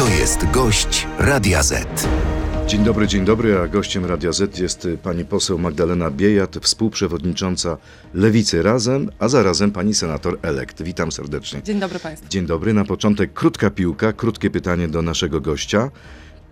[0.00, 2.08] To jest gość Radia Z.
[2.66, 7.76] Dzień dobry, dzień dobry, a gościem Radia Z jest pani poseł Magdalena Biejat, współprzewodnicząca
[8.14, 10.82] Lewicy Razem, a zarazem pani senator elekt.
[10.82, 11.62] Witam serdecznie.
[11.62, 12.28] Dzień dobry Państwu.
[12.28, 15.90] Dzień dobry, na początek krótka piłka, krótkie pytanie do naszego gościa.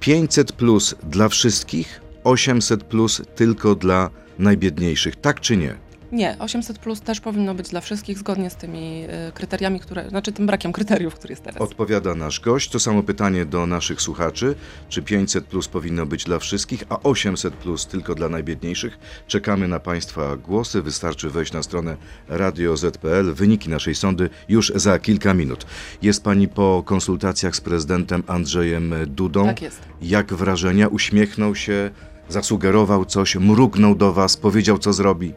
[0.00, 5.87] 500 plus dla wszystkich, 800 plus tylko dla najbiedniejszych, tak czy nie?
[6.12, 10.32] Nie, 800 plus też powinno być dla wszystkich zgodnie z tymi y, kryteriami, które, znaczy
[10.32, 11.62] tym brakiem kryteriów, który jest teraz.
[11.62, 12.70] Odpowiada nasz gość.
[12.70, 14.54] To samo pytanie do naszych słuchaczy.
[14.88, 18.98] Czy 500 plus powinno być dla wszystkich, a 800 plus tylko dla najbiedniejszych?
[19.26, 20.82] Czekamy na Państwa głosy.
[20.82, 21.96] Wystarczy wejść na stronę
[22.28, 23.34] radio.z.pl.
[23.34, 25.66] Wyniki naszej sądy już za kilka minut.
[26.02, 29.44] Jest Pani po konsultacjach z prezydentem Andrzejem Dudą.
[29.44, 29.80] Tak jest.
[30.02, 30.88] Jak wrażenia?
[30.88, 31.90] Uśmiechnął się,
[32.28, 35.34] zasugerował coś, mrugnął do Was, powiedział co zrobi?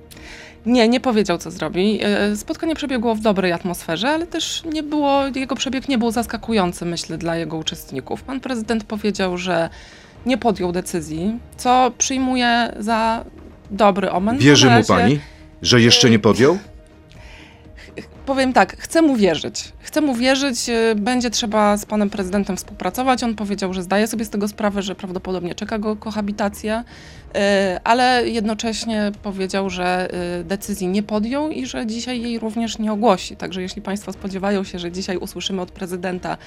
[0.65, 1.99] Nie, nie powiedział, co zrobi.
[2.03, 6.85] E, Spotkanie przebiegło w dobrej atmosferze, ale też nie było, jego przebieg nie był zaskakujący,
[6.85, 8.23] myślę, dla jego uczestników.
[8.23, 9.69] Pan prezydent powiedział, że
[10.25, 13.25] nie podjął decyzji, co przyjmuje za
[13.71, 14.37] dobry omen.
[14.37, 15.19] Wierzy mu Pani,
[15.61, 16.57] że jeszcze nie podjął?
[18.25, 19.73] Powiem tak, chcę mu wierzyć.
[19.91, 23.23] Chcę mu wierzyć, y, będzie trzeba z panem prezydentem współpracować.
[23.23, 27.39] On powiedział, że zdaje sobie z tego sprawę, że prawdopodobnie czeka go kohabitacja, y,
[27.83, 33.35] ale jednocześnie powiedział, że y, decyzji nie podjął i że dzisiaj jej również nie ogłosi.
[33.35, 36.37] Także jeśli państwo spodziewają się, że dzisiaj usłyszymy od prezydenta,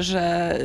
[0.00, 0.58] że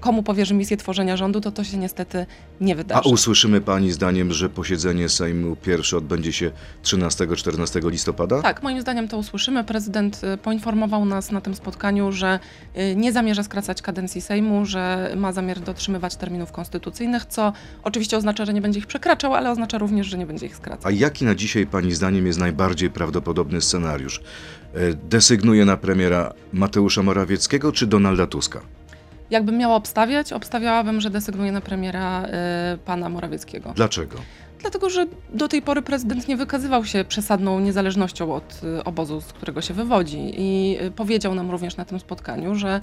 [0.00, 2.26] komu powierzy misję tworzenia rządu, to to się niestety
[2.60, 3.08] nie A wydarzy.
[3.08, 6.50] usłyszymy Pani zdaniem, że posiedzenie Sejmu pierwsze odbędzie się
[6.82, 8.42] 13-14 listopada?
[8.42, 9.64] Tak, moim zdaniem to usłyszymy.
[9.64, 12.38] Prezydent poinformował nas na tym spotkaniu, że
[12.78, 18.44] y, nie zamierza skracać kadencji Sejmu, że ma zamiar dotrzymywać terminów konstytucyjnych, co oczywiście oznacza,
[18.44, 20.88] że nie będzie ich przekraczał, ale oznacza również, że nie będzie ich skracał.
[20.88, 24.20] A jaki na dzisiaj Pani zdaniem jest najbardziej prawdopodobny scenariusz?
[24.74, 28.60] E, Desygnuje na premiera Mateusza Morawieckiego czy Donalda Tuska?
[29.30, 32.24] Jakbym miała obstawiać, obstawiałabym, że desygnuje na premiera
[32.74, 33.72] y, pana Morawieckiego.
[33.76, 34.16] Dlaczego?
[34.60, 39.32] Dlatego, że do tej pory prezydent nie wykazywał się przesadną niezależnością od y, obozu, z
[39.32, 40.32] którego się wywodzi.
[40.36, 42.80] I y, powiedział nam również na tym spotkaniu, że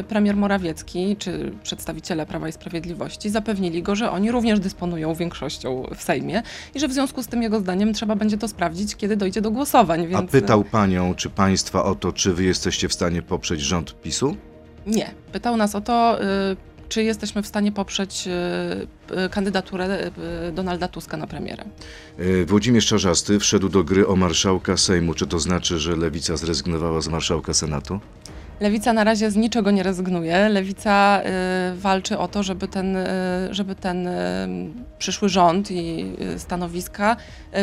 [0.00, 5.86] y, premier Morawiecki czy przedstawiciele Prawa i Sprawiedliwości zapewnili go, że oni również dysponują większością
[5.96, 6.42] w Sejmie
[6.74, 9.50] i że w związku z tym jego zdaniem trzeba będzie to sprawdzić, kiedy dojdzie do
[9.50, 10.06] głosowań.
[10.06, 14.00] Więc A pytał Panią czy Państwa o to, czy Wy jesteście w stanie poprzeć rząd
[14.00, 14.36] PiSu?
[14.86, 15.10] Nie.
[15.32, 16.18] Pytał nas o to,
[16.88, 18.28] czy jesteśmy w stanie poprzeć
[19.26, 20.10] y, kandydaturę
[20.48, 21.64] y, Donalda Tuska na premiera.
[22.18, 25.14] E, Włodzimierz Czarzasty wszedł do gry o marszałka Sejmu.
[25.14, 28.00] Czy to znaczy, że Lewica zrezygnowała z marszałka Senatu?
[28.60, 30.48] Lewica na razie z niczego nie rezygnuje.
[30.48, 31.22] Lewica
[31.72, 33.08] y, walczy o to, żeby ten, y,
[33.50, 34.12] żeby ten y,
[34.98, 37.16] przyszły rząd i stanowiska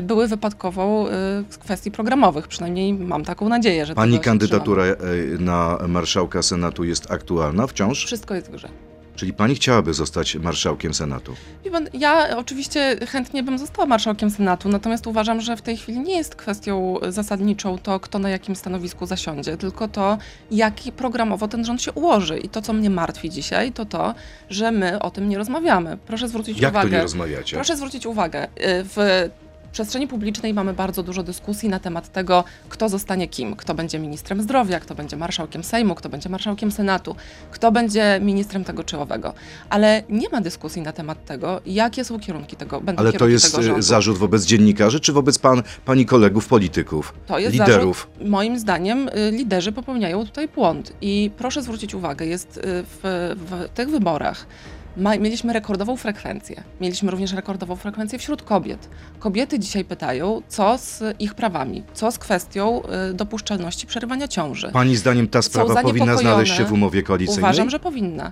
[0.03, 1.05] były wypadkową
[1.49, 2.47] z kwestii programowych.
[2.47, 4.95] Przynajmniej mam taką nadzieję, że Pani kandydatura e,
[5.39, 8.05] na marszałka Senatu jest aktualna wciąż?
[8.05, 8.69] Wszystko jest w grze.
[9.15, 11.35] Czyli Pani chciałaby zostać marszałkiem Senatu?
[11.93, 16.35] Ja oczywiście chętnie bym została marszałkiem Senatu, natomiast uważam, że w tej chwili nie jest
[16.35, 20.17] kwestią zasadniczą to, kto na jakim stanowisku zasiądzie, tylko to,
[20.51, 22.37] jaki programowo ten rząd się ułoży.
[22.39, 24.13] I to, co mnie martwi dzisiaj, to to,
[24.49, 25.97] że my o tym nie rozmawiamy.
[26.07, 26.97] Proszę zwrócić Jak to uwagę.
[26.97, 27.55] nie rozmawiacie?
[27.55, 28.49] Proszę zwrócić uwagę, y,
[28.83, 29.29] w
[29.71, 34.41] przestrzeni publicznej mamy bardzo dużo dyskusji na temat tego, kto zostanie kim, kto będzie ministrem
[34.41, 37.15] zdrowia, kto będzie marszałkiem Sejmu, kto będzie marszałkiem Senatu,
[37.51, 39.33] kto będzie ministrem tego czy owego.
[39.69, 43.55] Ale nie ma dyskusji na temat tego, jakie są kierunki tego, będą Ale to jest
[43.61, 43.81] rządu.
[43.81, 48.07] zarzut wobec dziennikarzy, czy wobec pan, Pani kolegów polityków, To jest liderów?
[48.17, 50.93] Zarzut, moim zdaniem y, liderzy popełniają tutaj błąd.
[51.01, 52.99] I proszę zwrócić uwagę, jest y, w,
[53.35, 54.45] w tych wyborach
[54.97, 56.63] mieliśmy rekordową frekwencję.
[56.81, 58.89] Mieliśmy również rekordową frekwencję wśród kobiet.
[59.19, 64.71] Kobiety dzisiaj pytają, co z ich prawami, co z kwestią y, dopuszczalności przerywania ciąży.
[64.73, 67.43] Pani zdaniem ta sprawa powinna znaleźć się w umowie koalicyjnej?
[67.43, 68.31] Uważam, że powinna.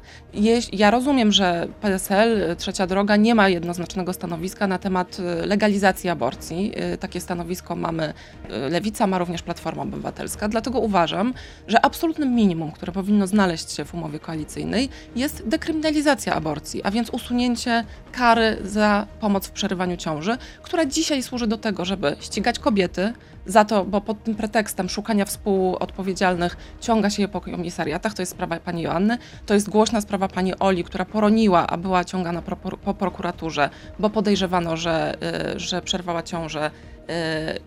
[0.73, 6.09] Ja rozumiem, że PSL, y, Trzecia Droga, nie ma jednoznacznego stanowiska na temat y, legalizacji
[6.09, 6.71] aborcji.
[6.99, 8.13] Takie stanowisko mamy,
[8.69, 11.33] Lewica ma również Platforma Obywatelska, dlatego uważam,
[11.67, 16.48] że absolutnym minimum, które powinno znaleźć się w umowie koalicyjnej jest dekryminalizacja aborcji,
[16.83, 22.15] a więc usunięcie kary za pomoc w przerywaniu ciąży, która dzisiaj służy do tego, żeby
[22.19, 23.13] ścigać kobiety
[23.45, 28.13] za to, bo pod tym pretekstem szukania współodpowiedzialnych ciąga się je po komisariatach.
[28.13, 32.05] To jest sprawa pani Joanny, to jest głośna sprawa pani Oli, która poroniła, a była
[32.05, 33.69] ciągana pro, po prokuraturze,
[33.99, 35.17] bo podejrzewano, że,
[35.55, 37.13] y, że przerwała ciążę, y,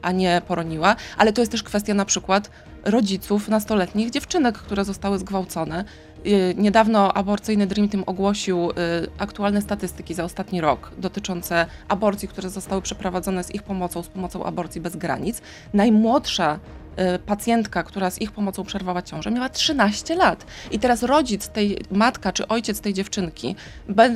[0.02, 0.96] a nie poroniła.
[1.16, 2.50] Ale to jest też kwestia na przykład
[2.84, 5.84] rodziców nastoletnich dziewczynek, które zostały zgwałcone.
[6.26, 8.74] Y, Niedawno aborcyjny Dream Team ogłosił y,
[9.18, 14.44] aktualne statystyki za ostatni rok dotyczące aborcji, które zostały przeprowadzone z ich pomocą, z pomocą
[14.44, 15.42] aborcji bez granic.
[15.74, 16.58] Najmłodsza
[17.14, 20.46] y, pacjentka, która z ich pomocą przerwała ciążę, miała 13 lat.
[20.70, 23.56] I teraz rodzic tej, matka czy ojciec tej dziewczynki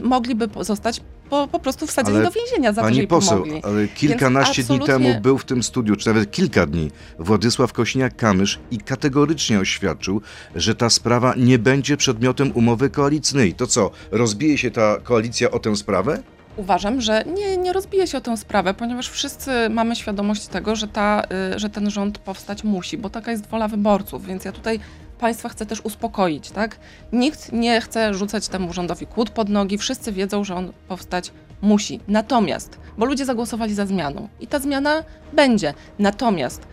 [0.03, 1.01] mogliby zostać
[1.31, 3.63] po, po prostu wsadzeni Ale do więzienia za to, że jej poseł, pomogli.
[3.65, 8.59] ale kilkanaście dni absolutnie- temu był w tym studiu, czy nawet kilka dni, Władysław Kośniak-Kamysz
[8.71, 10.21] i kategorycznie oświadczył,
[10.57, 13.55] że ta sprawa nie będzie przedmiotem umowy koalicyjnej.
[13.55, 16.23] To co, rozbije się ta koalicja o tę sprawę?
[16.57, 20.89] Uważam, że nie, nie rozbije się o tę sprawę, ponieważ wszyscy mamy świadomość tego, że,
[20.89, 21.23] ta,
[21.55, 24.81] y, że ten rząd powstać musi, bo taka jest wola wyborców, więc ja tutaj
[25.19, 26.79] Państwa chcę też uspokoić, tak?
[27.13, 31.33] Nikt nie chce rzucać temu rządowi kłód pod nogi, wszyscy wiedzą, że on powstać
[31.63, 32.01] musi.
[32.09, 35.75] Natomiast, bo ludzie zagłosowali za zmianą i ta zmiana będzie.
[35.99, 36.67] Natomiast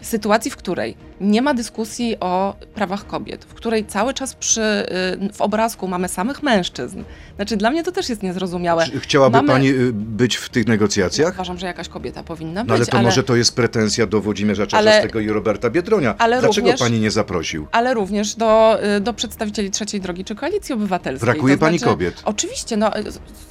[0.00, 5.32] sytuacji, w której nie ma dyskusji o prawach kobiet, w której cały czas przy, y,
[5.32, 7.02] w obrazku mamy samych mężczyzn,
[7.36, 8.86] znaczy dla mnie to też jest niezrozumiałe.
[9.00, 11.34] Chciałaby Mamy- Pani y, być w tych negocjacjach?
[11.34, 14.66] Uważam, że jakaś kobieta powinna być, No ale to może to jest pretensja do Włodzimierza
[14.66, 16.14] Czarzastego i Roberta Biedronia.
[16.18, 17.66] ale Dlaczego również- Pani nie zaprosił?
[17.72, 21.26] ale również do, y, do przedstawicieli trzeciej drogi czy koalicji obywatelskiej.
[21.26, 22.22] Brakuje To Pani znaczy- kobiet.
[22.24, 22.90] Oczywiście, no,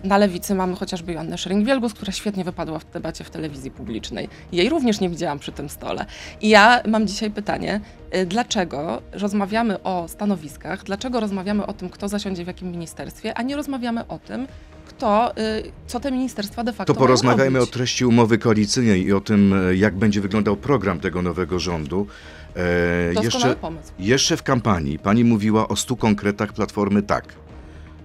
[0.04, 4.30] na lewicy mamy chociażby Joannę Schering-Wielgus, która świetnie wypadła w debacie w telewizji publicznej.
[4.52, 6.06] Jej również nie widziałam przy tym stole.
[6.42, 7.82] I ja mam dzisiaj pytanie,
[8.16, 13.42] y, dlaczego rozmawiamy o stanowiskach, dlaczego rozmawiamy o tym, kto zasiądzie w jakim ministerstwie, a
[13.42, 14.48] nie rozmawiamy o tym,
[14.88, 19.22] kto, y, co te ministerstwa de facto To porozmawiajmy o treści umowy koalicyjnej i o
[19.22, 22.08] tym, e, jak będzie wyglądał program tego nowego rządu.
[22.56, 23.92] E, jeszcze, pomysł.
[24.00, 27.34] jeszcze w kampanii Pani mówiła o stu konkretach Platformy tak.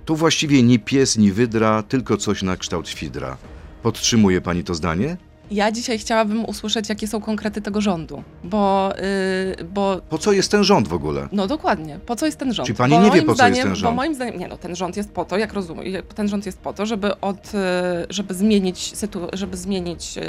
[0.05, 3.37] Tu właściwie ni pies, ni wydra, tylko coś na kształt świdra.
[3.82, 5.17] Podtrzymuje Pani to zdanie?
[5.50, 8.93] Ja dzisiaj chciałabym usłyszeć, jakie są konkrety tego rządu, bo,
[9.61, 11.29] y, bo Po co jest ten rząd w ogóle?
[11.32, 12.67] no dokładnie, po co jest ten rząd?
[12.67, 13.93] Czyli pani Bo nie wie, po co jest ten rząd?
[13.94, 16.58] Bo moim zdaniem, nie no, ten rząd jest po to, jak rozumiem, ten rząd jest
[16.58, 17.58] po to, żeby od, y,
[18.11, 18.93] żeby zmienić,
[19.32, 20.20] żeby zmienić y,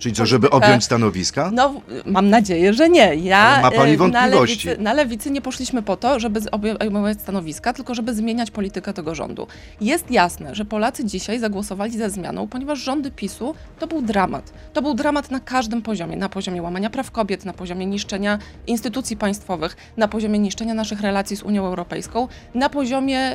[0.00, 1.50] Czyli co, żeby objąć stanowiska?
[1.52, 3.14] No, mam nadzieję, że nie.
[3.14, 4.66] Ja, Ale ma pani e, wątpliwości.
[4.66, 8.92] Na lewicy, na lewicy nie poszliśmy po to, żeby obejmować stanowiska, tylko żeby zmieniać politykę
[8.92, 9.46] tego rządu.
[9.80, 14.52] Jest jasne, że Polacy dzisiaj zagłosowali za zmianą, ponieważ rządy PiSu to był dramat.
[14.72, 16.16] To był dramat na każdym poziomie.
[16.16, 21.36] Na poziomie łamania praw kobiet, na poziomie niszczenia instytucji państwowych, na poziomie niszczenia naszych relacji
[21.36, 23.32] z Unią Europejską, na poziomie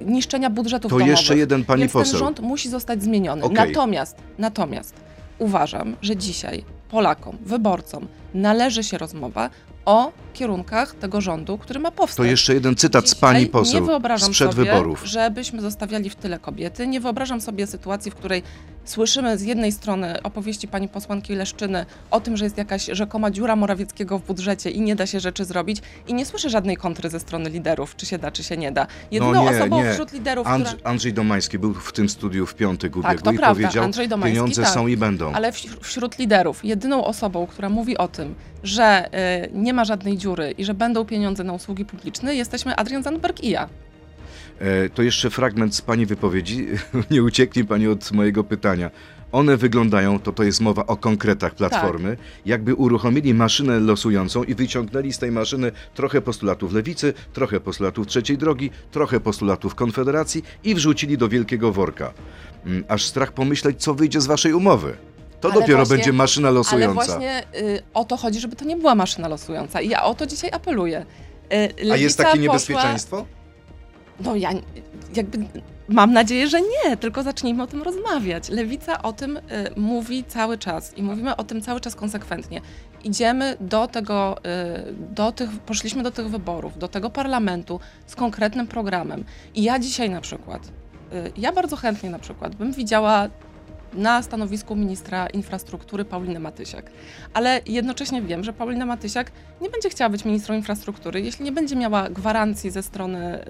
[0.00, 1.10] y, niszczenia budżetów To domowych.
[1.10, 2.10] jeszcze jeden Pani Więc poseł.
[2.12, 3.42] ten rząd musi zostać zmieniony.
[3.44, 3.68] Okej.
[3.68, 4.94] Natomiast, natomiast
[5.38, 6.64] uważam, że dzisiaj
[6.98, 9.50] Polakom, wyborcom należy się rozmowa
[9.84, 12.16] o kierunkach tego rządu, który ma powstać.
[12.16, 15.02] To jeszcze jeden cytat z Dzisiaj Pani Nie poseł wyobrażam sprzed sobie, wyborów.
[15.04, 16.86] żebyśmy zostawiali w tyle kobiety.
[16.86, 18.42] Nie wyobrażam sobie sytuacji, w której
[18.84, 23.56] słyszymy z jednej strony opowieści pani posłanki Leszczyny o tym, że jest jakaś rzekoma dziura
[23.56, 27.20] Morawieckiego w budżecie i nie da się rzeczy zrobić i nie słyszę żadnej kontry ze
[27.20, 28.86] strony liderów, czy się da, czy się nie da.
[29.10, 29.92] Jedyną No nie, osobą nie.
[29.92, 30.90] wśród liderów, Andrz, która...
[30.90, 34.34] Andrzej Domański był w tym studiu w piątek ubiegły to i prawda, powiedział, Andrzej Domański,
[34.36, 34.70] pieniądze tak.
[34.70, 35.32] są i będą.
[35.32, 39.08] Ale wś- wśród liderów, jedyną osobą, która mówi o tym, że
[39.44, 43.40] y, nie ma żadnej dziury i że będą pieniądze na usługi publiczne, jesteśmy Adrian Zandberg
[43.44, 43.68] i ja.
[44.58, 46.66] E, to jeszcze fragment z Pani wypowiedzi.
[47.10, 48.90] Nie ucieknie Pani od mojego pytania.
[49.32, 52.26] One wyglądają, to to jest mowa o konkretach Platformy, Tak.
[52.46, 58.38] jakby uruchomili maszynę losującą i wyciągnęli z tej maszyny trochę postulatów Lewicy, trochę postulatów Trzeciej
[58.38, 62.12] Drogi, trochę postulatów Konfederacji i wrzucili do wielkiego worka.
[62.66, 64.96] Mm, Aż strach pomyśleć, co wyjdzie z Waszej umowy.
[65.44, 66.94] To Ale dopiero właśnie- będzie maszyna Ale losująca.
[66.94, 69.80] właśnie y, o to chodzi, żeby to nie była maszyna losująca.
[69.80, 71.06] I ja o to dzisiaj apeluję.
[71.82, 73.26] Y, A jest takie poszła- niebezpieczeństwo?
[74.20, 74.50] No ja
[75.16, 75.38] jakby
[75.88, 78.48] mam nadzieję, że nie, tylko zacznijmy o tym rozmawiać.
[78.48, 79.40] Lewica o tym y,
[79.76, 82.60] mówi cały czas i mówimy o tym cały czas konsekwentnie.
[83.04, 88.66] Idziemy do tego, y, do tych, poszliśmy do tych wyborów, do tego parlamentu z konkretnym
[88.66, 89.24] programem.
[89.54, 90.62] I ja dzisiaj na przykład,
[91.12, 93.28] y, ja bardzo chętnie na przykład bym widziała
[93.94, 96.90] na stanowisku ministra infrastruktury Paulinę Matysiak.
[97.34, 101.76] Ale jednocześnie wiem, że Paulina Matysiak nie będzie chciała być ministrą infrastruktury, jeśli nie będzie
[101.76, 103.44] miała gwarancji ze strony y,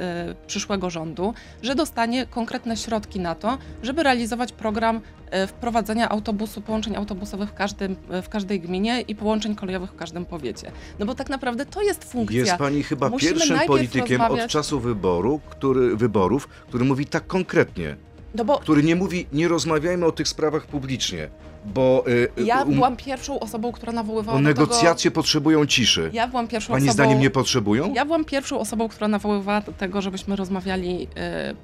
[0.46, 4.96] przyszłego rządu, że dostanie konkretne środki na to, żeby realizować program
[5.44, 10.24] y, wprowadzenia autobusu, połączeń autobusowych w, każdym, w każdej gminie i połączeń kolejowych w każdym
[10.24, 10.72] powiecie.
[10.98, 12.38] No bo tak naprawdę to jest funkcja.
[12.38, 17.26] Jest pani chyba Musimy pierwszym politykiem od rozmawiać- czasu wyboru, który, wyborów, który mówi tak
[17.26, 17.96] konkretnie.
[18.34, 21.28] No bo który nie mówi, nie rozmawiajmy o tych sprawach publicznie,
[21.64, 24.60] bo, y, ja um, byłam pierwszą osobą, która nawoływała bo do tego...
[24.60, 26.10] negocjacje potrzebują ciszy.
[26.12, 26.92] Ja byłam pierwszą Pani osobą...
[26.92, 27.94] zdaniem nie potrzebują?
[27.94, 31.08] Ja byłam pierwszą osobą, która nawoływała do tego, żebyśmy rozmawiali y,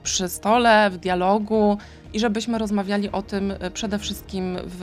[0.03, 1.79] przy stole, w dialogu
[2.13, 4.83] i żebyśmy rozmawiali o tym y, przede wszystkim w,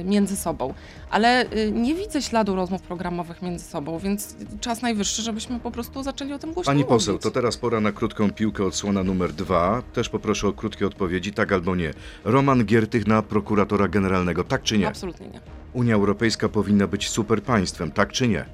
[0.00, 0.74] y, między sobą.
[1.10, 6.02] Ale y, nie widzę śladu rozmów programowych między sobą, więc czas najwyższy, żebyśmy po prostu
[6.02, 6.88] zaczęli o tym głośno Pani mówić.
[6.88, 9.82] poseł, to teraz pora na krótką piłkę odsłona numer dwa.
[9.92, 11.94] Też poproszę o krótkie odpowiedzi, tak albo nie.
[12.24, 14.88] Roman Giertych na prokuratora generalnego Tak czy nie?
[14.88, 15.40] Absolutnie nie.
[15.72, 18.44] Unia Europejska powinna być super państwem, tak czy nie?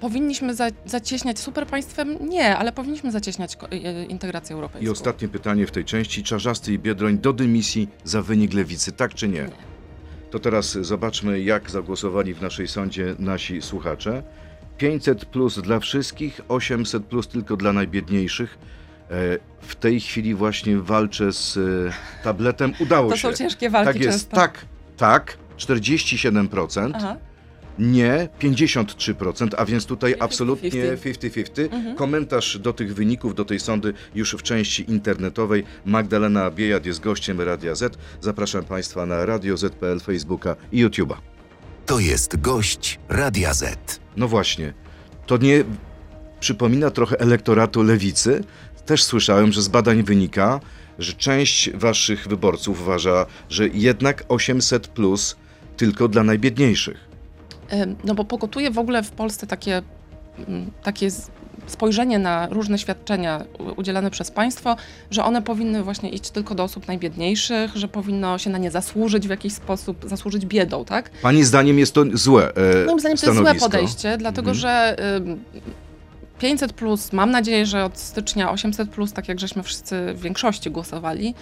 [0.00, 2.28] Powinniśmy za, zacieśniać super państwem?
[2.28, 4.86] Nie, ale powinniśmy zacieśniać ko- e, integrację europejską.
[4.86, 6.22] I ostatnie pytanie w tej części.
[6.22, 9.42] Czarzasty i Biedroń do dymisji za wynik lewicy, tak czy nie?
[9.42, 9.48] Nie.
[10.30, 14.22] To teraz zobaczmy, jak zagłosowali w naszej sądzie nasi słuchacze.
[14.78, 18.58] 500 plus dla wszystkich, 800 plus tylko dla najbiedniejszych.
[19.10, 22.72] E, W tej chwili właśnie walczę z e, tabletem.
[22.80, 23.22] Udało To się.
[23.22, 24.36] są ciężkie walki tak jest, często.
[24.36, 24.64] tak,
[24.96, 27.16] tak, 47%, Aha.
[27.78, 30.16] nie 53%, a więc tutaj 50-50.
[30.20, 31.74] absolutnie 50-50.
[31.74, 31.96] Mhm.
[31.96, 35.64] Komentarz do tych wyników, do tej sądy już w części internetowej.
[35.84, 37.98] Magdalena Biejat jest gościem Radia Z.
[38.20, 41.14] Zapraszam Państwa na Radio Z.pl, Facebooka i YouTube'a.
[41.86, 44.00] To jest gość Radia Z.
[44.16, 44.72] No właśnie,
[45.26, 45.64] to nie
[46.40, 48.44] przypomina trochę elektoratu lewicy?
[48.88, 50.60] Też słyszałem, że z badań wynika,
[50.98, 55.36] że część waszych wyborców uważa, że jednak 800 plus
[55.76, 56.96] tylko dla najbiedniejszych.
[58.04, 59.82] No bo pokutuje w ogóle w Polsce takie,
[60.48, 61.08] mm, takie
[61.66, 63.44] spojrzenie na różne świadczenia
[63.76, 64.76] udzielane przez państwo,
[65.10, 69.26] że one powinny właśnie iść tylko do osób najbiedniejszych, że powinno się na nie zasłużyć
[69.26, 71.10] w jakiś sposób, zasłużyć biedą, tak?
[71.22, 73.70] Pani zdaniem jest to złe e, Moim zdaniem to jest złe stanowisko.
[73.70, 74.54] podejście, dlatego Mhm.
[74.60, 75.44] że ym,
[76.38, 80.70] 500 plus, mam nadzieję, że od stycznia 800 plus, tak jak żeśmy wszyscy w większości
[80.70, 81.34] głosowali,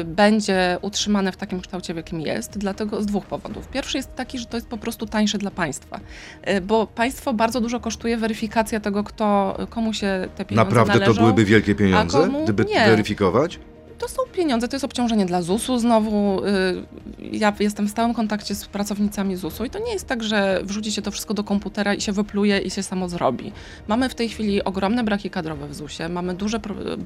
[0.00, 3.68] y, będzie utrzymane w takim kształcie, w jakim jest, dlatego z dwóch powodów.
[3.68, 6.00] Pierwszy jest taki, że to jest po prostu tańsze dla państwa,
[6.48, 11.14] y, bo państwo bardzo dużo kosztuje weryfikacja tego, kto, komu się te pieniądze Naprawdę należą.
[11.14, 12.86] to byłyby wielkie pieniądze, komu gdyby nie.
[12.86, 13.58] weryfikować?
[13.98, 16.40] To są pieniądze, to jest obciążenie dla ZUS-u znowu.
[16.44, 16.86] y,
[17.32, 20.92] Ja jestem w stałym kontakcie z pracownicami ZUS-u i to nie jest tak, że wrzuci
[20.92, 23.52] się to wszystko do komputera i się wypluje i się samo zrobi.
[23.88, 26.60] Mamy w tej chwili ogromne braki kadrowe w ZUS-ie, mamy duże,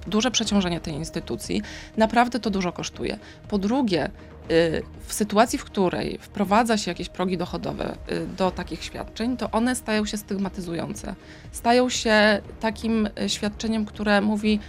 [0.06, 1.62] duże przeciążenie tej instytucji.
[1.96, 3.18] Naprawdę to dużo kosztuje.
[3.48, 4.10] Po drugie,
[4.50, 9.50] y, w sytuacji, w której wprowadza się jakieś progi dochodowe y, do takich świadczeń, to
[9.50, 11.14] one stają się stygmatyzujące.
[11.52, 14.60] Stają się takim świadczeniem, które mówi,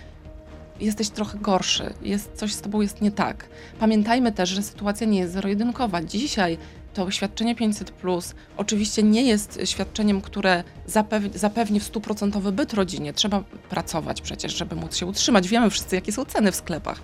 [0.82, 3.50] jesteś trochę gorszy, jest, coś z tobą jest nie tak.
[3.80, 6.02] Pamiętajmy też, że sytuacja nie jest zero-jedynkowa.
[6.02, 6.58] Dzisiaj
[6.94, 10.64] to świadczenie 500 plus oczywiście nie jest świadczeniem, które
[11.36, 13.14] zapewni, w stuprocentowy byt rodzinie.
[13.14, 15.48] Trzeba pracować przecież, żeby móc się utrzymać.
[15.48, 17.02] Wiemy wszyscy, jakie są ceny w sklepach.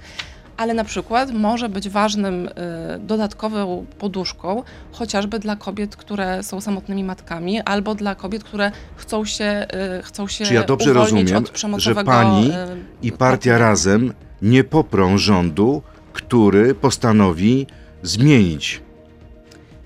[0.58, 2.52] Ale na przykład może być ważnym y,
[3.00, 9.68] dodatkową poduszką, chociażby dla kobiet, które są samotnymi matkami, albo dla kobiet, które chcą się,
[10.00, 11.44] y, chcą się Czy ja dobrze rozumiem,
[11.78, 12.54] że pani y,
[13.02, 13.58] I partia partnera?
[13.58, 15.82] razem nie poprą rządu,
[16.14, 17.68] który postanowi
[18.04, 18.82] zmienić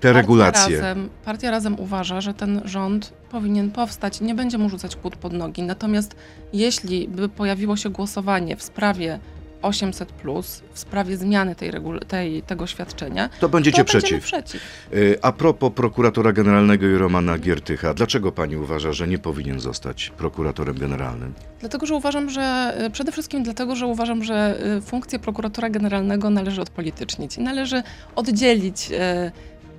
[0.00, 0.62] te regulacje.
[0.62, 5.16] Partia razem, partia razem uważa, że ten rząd powinien powstać, nie będzie mu rzucać kłód
[5.16, 5.62] pod nogi.
[5.62, 6.16] Natomiast
[6.52, 9.18] jeśli by pojawiło się głosowanie w sprawie
[9.62, 10.12] 800,
[10.72, 11.70] w sprawie zmiany tej
[12.08, 14.24] tej, tego świadczenia, To będziecie to przeciw.
[14.24, 14.62] przeciw.
[14.92, 20.12] Y, A propos prokuratora generalnego i Romana Giertycha, dlaczego pani uważa, że nie powinien zostać
[20.16, 21.34] prokuratorem generalnym?
[21.60, 26.30] Dlatego, że uważam, że y, przede wszystkim dlatego, że uważam, że y, funkcję prokuratora generalnego
[26.30, 27.82] należy odpolitycznić i należy
[28.16, 28.88] oddzielić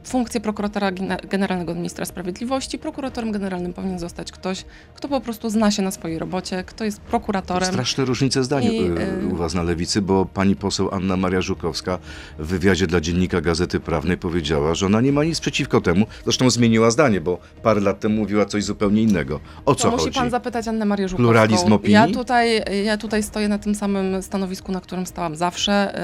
[0.04, 0.92] funkcję prokuratora
[1.30, 2.80] generalnego ministra sprawiedliwości.
[2.80, 7.02] Prokuratorem generalnym powinien zostać ktoś, kto po prostu zna się na swojej robocie, kto jest
[7.02, 7.70] prokuratorem.
[7.70, 11.42] Straszne różnice zdań I, y, y- u was na lewicy, bo pani poseł Anna Maria
[11.42, 12.00] Żukowska
[12.40, 16.06] w wywiadzie dla dziennika Gazety Prawnej powiedziała, że ona nie ma nic przeciwko temu.
[16.24, 19.40] Zresztą zmieniła zdanie, bo parę lat temu mówiła coś zupełnie innego.
[19.66, 20.20] O co to musi chodzi?
[20.20, 21.24] pan zapytać Annę Marię Żukowską.
[21.24, 21.94] Pluralizm opinii?
[21.94, 26.00] Ja tutaj, ja tutaj stoję na tym samym stanowisku, na którym stałam zawsze.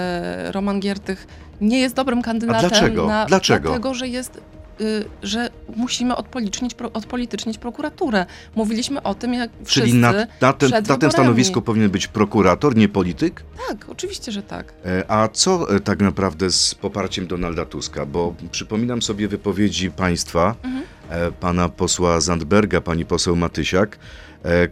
[0.50, 1.27] Y, Roman Giertych
[1.61, 2.69] nie jest dobrym kandydatem.
[2.69, 3.07] dlaczego?
[3.07, 3.69] Na, Dlaczego?
[3.69, 4.41] Dlatego, że jest
[4.81, 8.25] y, że musimy odpolitycznić, pro, odpolitycznić prokuraturę.
[8.55, 9.89] Mówiliśmy o tym, jak wszyscy...
[9.89, 13.43] Czyli na, na, ten, na tym stanowisku powinien być prokurator, nie polityk?
[13.67, 14.73] Tak, oczywiście, że tak.
[14.85, 18.05] E, A co e, tak naprawdę z poparciem Donalda Tuska?
[18.05, 20.83] Bo przypominam sobie wypowiedzi państwa, Mhm.
[21.09, 23.99] e, pana posła Zandberga, pani poseł Matysiak,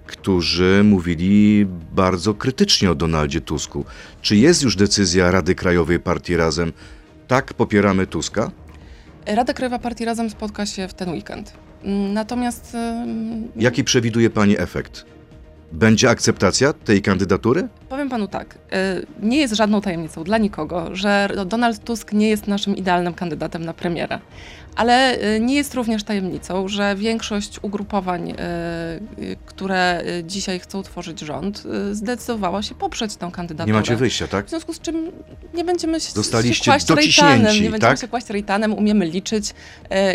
[0.06, 3.86] którzy mówili bardzo krytycznie o Donaldzie Tusku.
[4.22, 6.74] Czy jest już decyzja Rady Krajowej Partii Razem?
[7.28, 8.52] Tak, popieramy Tuska?
[9.26, 11.54] Rada Krajowa Partii Razem spotka się w ten weekend.
[11.84, 12.76] Mm, Natomiast...
[12.76, 15.06] ym, Jaki przewiduje pani efekt?
[15.72, 17.68] Będzie akceptacja tej kandydatury?
[17.90, 18.58] Powiem panu tak,
[19.22, 23.74] nie jest żadną tajemnicą dla nikogo, że Donald Tusk nie jest naszym idealnym kandydatem na
[23.74, 24.20] premiera.
[24.78, 28.36] Ale y, nie jest również tajemnicą, że większość ugrupowań, y,
[29.24, 33.74] y, które y, dzisiaj chcą tworzyć rząd, y, zdecydowała się poprzeć tę kandydaturę.
[33.74, 34.46] Nie macie wyjścia, tak?
[34.46, 35.12] W związku z czym
[35.54, 38.00] nie będziemy się, Zostaliście się kłaść rejtanem, nie będziemy tak?
[38.00, 39.54] się kłaść rejtanem, umiemy liczyć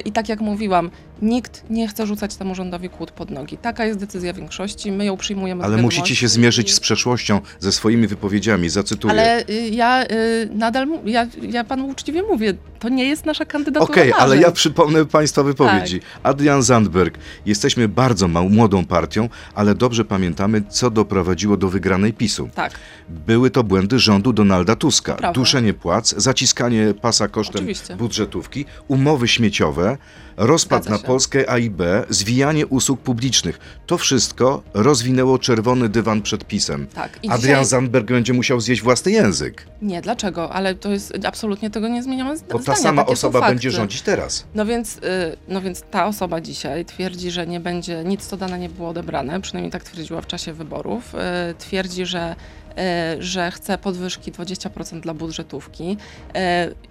[0.05, 0.91] i tak jak mówiłam,
[1.23, 3.59] nikt nie chce rzucać temu rządowi kłód pod nogi.
[3.59, 8.07] Taka jest decyzja większości, my ją przyjmujemy Ale musicie się zmierzyć z przeszłością, ze swoimi
[8.07, 8.42] wypowiedziami.
[8.71, 9.13] Zacytuję.
[9.13, 13.93] Ale y, ja y, nadal, ja, ja panu uczciwie mówię, to nie jest nasza kandydatura.
[13.93, 14.41] Okej, ale marzeń.
[14.41, 16.01] ja przypomnę Państwa wypowiedzi.
[16.01, 16.09] Tak.
[16.23, 17.19] Adrian Zandberg.
[17.47, 22.49] Jesteśmy bardzo mał, młodą partią, ale dobrze pamiętamy, co doprowadziło do wygranej PiSu.
[22.55, 22.73] Tak,
[23.09, 25.15] Były to błędy rządu Donalda Tuska.
[25.15, 25.41] Prawda.
[25.41, 27.97] Duszenie płac, zaciskanie pasa kosztem Oczywiście.
[27.97, 29.99] budżetówki, umowy śmieciowe,
[30.37, 30.99] rozpad na.
[30.99, 33.59] Polskę A i B, zwijanie usług publicznych.
[33.87, 36.87] To wszystko rozwinęło czerwony dywan przed PiSem.
[36.95, 37.19] tak.
[37.23, 37.65] I Adrian dzisiaj...
[37.65, 40.53] Zandberg będzie musiał zjeść własny język, Nie, dlaczego?
[40.53, 42.65] Ale to jest, absolutnie tego nie zmieniamy bo zdania.
[42.65, 44.45] ta sama Takie osoba będzie rządzić teraz.
[44.55, 45.01] No więc, y,
[45.49, 49.41] no więc ta osoba dzisiaj twierdzi, że nie będzie, nic co dane nie było odebrane,
[49.41, 51.15] przynajmniej tak twierdziła w czasie wyborów.
[51.15, 51.19] Y,
[51.59, 52.37] Twierdzi, że,
[53.19, 55.97] że chce podwyżki 20% dla budżetówki
[56.37, 56.39] y,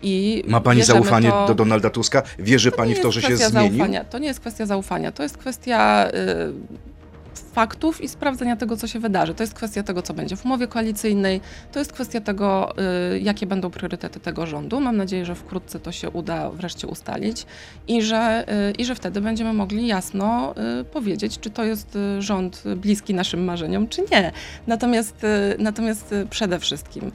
[0.01, 1.45] i Ma pani zaufanie to...
[1.47, 2.23] do Donalda Tuska?
[2.39, 3.37] Wierzy pani w to, że się?
[3.37, 4.03] Zaufania.
[4.03, 6.90] To nie jest kwestia zaufania, to jest kwestia y,
[7.39, 9.33] faktów i sprawdzenia tego, co się wydarzy.
[9.33, 12.73] To jest kwestia tego, co będzie w umowie koalicyjnej, to jest kwestia tego,
[13.15, 14.79] y, jakie będą priorytety tego rządu.
[14.79, 17.45] Mam nadzieję, że wkrótce to się uda wreszcie ustalić
[17.87, 22.63] i że, y, i że wtedy będziemy mogli jasno y, powiedzieć, czy to jest rząd
[22.75, 24.31] bliski naszym marzeniom, czy nie.
[24.67, 25.25] Natomiast,
[25.59, 27.11] natomiast przede wszystkim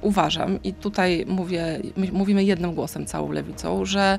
[0.00, 4.18] uważam, i tutaj mówię, my- mówimy jednym głosem całą lewicą, że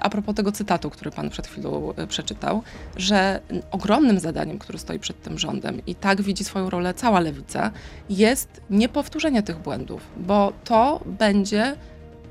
[0.00, 2.62] a propos tego cytatu, który pan przed chwilą y, przeczytał,
[2.96, 7.70] że ogromnym zadaniem, które stoi przed tym rządem i tak widzi swoją rolę cała lewica,
[8.10, 11.76] jest niepowtórzenie tych błędów, bo to będzie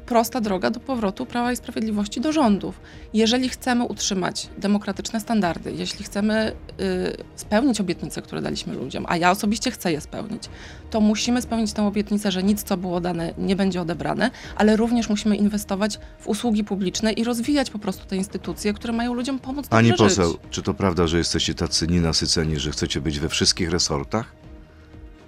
[0.10, 2.82] prosta droga do powrotu Prawa i Sprawiedliwości do rządów.
[3.14, 6.52] Jeżeli chcemy utrzymać demokratyczne standardy, jeśli chcemy
[6.82, 10.44] y, spełnić obietnice, które daliśmy ludziom, a ja osobiście chcę je spełnić,
[10.90, 15.10] to musimy spełnić tę obietnicę, że nic, co było dane, nie będzie odebrane, ale również
[15.10, 19.68] musimy inwestować w usługi publiczne i rozwijać po prostu te instytucje, które mają ludziom pomóc
[19.68, 20.42] Pani poseł, żyć.
[20.50, 24.40] czy to prawda, że jesteście tacy nienasyceni, że chcecie być we wszystkich resortach?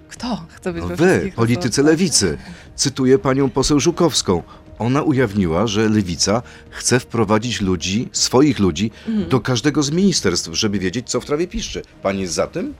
[0.08, 1.92] Kto chce być No we wy, politycy resortach?
[1.92, 2.38] lewicy.
[2.76, 4.42] Cytuję panią poseł Żukowską.
[4.82, 9.28] Ona ujawniła, że lewica chce wprowadzić ludzi, swoich ludzi, Mhm.
[9.28, 11.82] do każdego z ministerstw, żeby wiedzieć, co w trawie piszczy.
[12.02, 12.74] Pani jest za tym?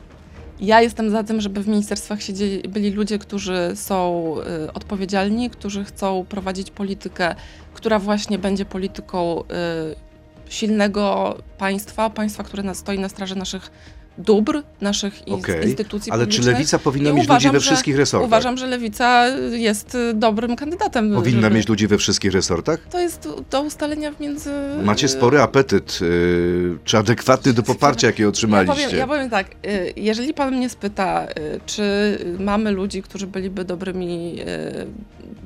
[0.61, 4.35] Ja jestem za tym, żeby w ministerstwach siedzieli, byli ludzie, którzy są
[4.69, 7.35] y, odpowiedzialni, którzy chcą prowadzić politykę,
[7.75, 9.45] która właśnie będzie polityką y,
[10.49, 13.71] silnego państwa, państwa, które na, stoi na straży naszych
[14.19, 17.97] dóbr, naszych Okej, instytucji Ale czy lewica powinna I mieć ludzi uważam, we że- wszystkich
[17.97, 18.27] resortach?
[18.27, 21.15] Uważam, że lewica jest y, dobrym kandydatem.
[21.15, 21.57] Powinna żeby...
[21.57, 22.81] mieć ludzi we wszystkich resortach?
[22.91, 24.51] To jest do ustalenia między...
[24.85, 28.75] Macie spory apetyt, yy, czy adekwatny do poparcia, jakie Ja otrzymaliście?
[28.85, 31.83] powiem, ja powiem tak, y, jeżeli pan mnie spyta, y, czy
[32.39, 34.87] mamy ludzi, którzy byliby dobrymi, y,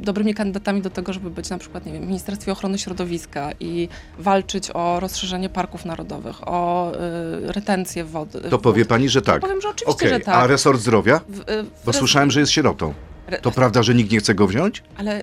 [0.06, 3.88] dobrymi kandydatami do tego, żeby być na przykład, nie wiem, w Ministerstwie Ochrony Środowiska i
[4.18, 8.40] walczyć o rozszerzenie parków narodowych, o y, retencję wody.
[8.50, 9.40] To powie pani, że tak.
[9.40, 10.34] Powiem, że oczywiście, Okej, że tak.
[10.34, 11.20] a resort zdrowia?
[11.28, 12.94] W- y, w Bo res- słyszałem, że jest sierotą.
[13.42, 14.82] To prawda, że nikt nie chce go wziąć?
[14.96, 15.22] Ale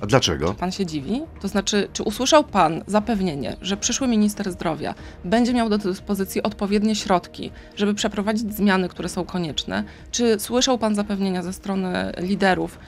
[0.00, 0.54] A dlaczego?
[0.54, 1.22] Pan się dziwi?
[1.42, 6.94] To znaczy, czy usłyszał Pan zapewnienie, że przyszły minister zdrowia będzie miał do dyspozycji odpowiednie
[6.96, 9.84] środki, żeby przeprowadzić zmiany, które są konieczne?
[10.10, 12.78] Czy słyszał Pan zapewnienia ze strony liderów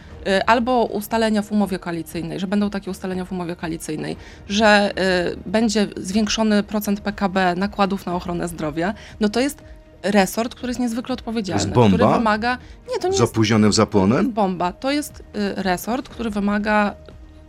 [0.47, 4.17] albo ustalenia w umowie koalicyjnej, że będą takie ustalenia w umowie koalicyjnej,
[4.49, 4.91] że
[5.35, 8.95] y, będzie zwiększony procent PKB nakładów na ochronę zdrowia?
[9.21, 9.63] No to jest
[10.03, 11.97] resort, który jest niezwykle odpowiedzialny, jest bomba?
[11.99, 12.59] który wymaga...
[12.93, 14.33] Nie, to nie Z jest opóźnionym nie jest zapłonem?
[14.33, 14.73] bomba.
[14.73, 15.23] To jest y,
[15.63, 16.95] resort, który wymaga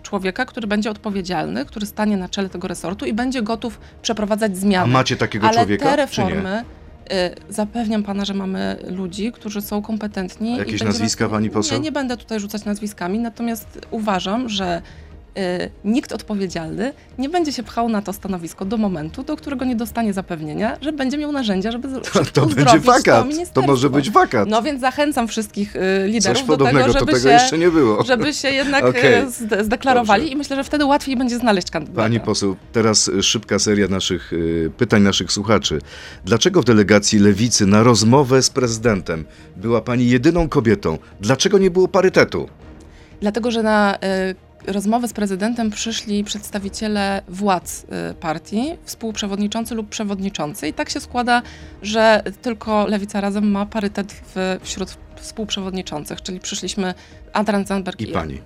[0.03, 4.55] człowieka, który będzie odpowiedzialny, który stanie na czele tego resortu i będzie gotów przeprowadzać A
[4.55, 4.93] zmiany.
[4.93, 6.63] macie takiego Ale człowieka, te czy nie?
[7.13, 10.53] Y, zapewniam pana, że mamy ludzi, którzy są kompetentni.
[10.53, 11.77] A jakieś nazwiska, pani poseł?
[11.77, 14.81] Nie, nie będę tutaj rzucać nazwiskami, natomiast uważam, że
[15.85, 20.13] nikt odpowiedzialny nie będzie się pchał na to stanowisko do momentu, do którego nie dostanie
[20.13, 23.19] zapewnienia, że będzie miał narzędzia, żeby To, to będzie wakat.
[23.19, 23.61] To ministerstwo.
[23.61, 24.49] może być wakat.
[24.49, 28.03] No więc zachęcam wszystkich y, liderów Coś do tego, żeby to tego się, nie było.
[28.11, 30.33] żeby się jednak e, zde- zdeklarowali Dobrze.
[30.33, 32.01] i myślę, że wtedy łatwiej będzie znaleźć kandydata.
[32.01, 35.79] Pani poseł, teraz y, szybka seria naszych y, pytań naszych słuchaczy.
[36.25, 40.97] Dlaczego w delegacji Lewicy na rozmowę z prezydentem była pani jedyną kobietą?
[41.21, 42.49] Dlaczego nie było parytetu?
[43.21, 43.97] Dlatego, że na
[44.67, 51.41] rozmowę z prezydentem przyszli przedstawiciele władz e, partii, współprzewodniczący lub przewodniczący i tak się składa,
[51.81, 56.93] że tylko Lewica Razem ma parytet w, wśród współprzewodniczących, czyli przyszliśmy
[57.33, 58.41] Adrian Zandberg I i, pani.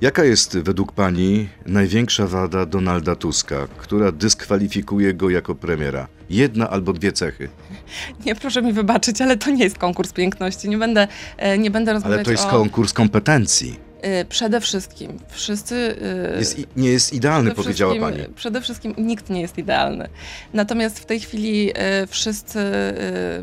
[0.00, 6.08] Jaka jest według pani największa wada Donalda Tuska, która dyskwalifikuje go jako premiera?
[6.30, 7.48] Jedna albo dwie cechy.
[8.26, 10.68] Nie, proszę mi wybaczyć, ale to nie jest konkurs piękności.
[10.68, 12.50] Nie będę, e, nie będę rozmawiać Ale to jest o...
[12.50, 13.85] konkurs kompetencji.
[14.02, 15.96] E, Przede wszystkim wszyscy...
[16.34, 18.18] e, Jest, nie jest idealny, powiedziała pani.
[18.34, 20.08] Przede wszystkim nikt nie jest idealny.
[20.54, 22.58] Natomiast w tej chwili e, wszyscy,